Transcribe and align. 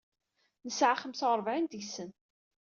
Nesɛa 0.65 0.95
xemsa-urebɛin 1.01 1.65
deg-sen. 1.71 2.09